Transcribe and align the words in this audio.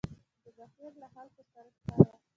د 0.43 0.45
بهير 0.57 0.91
له 1.01 1.07
خلکو 1.15 1.41
سره 1.53 1.69
شخړه. 1.83 2.17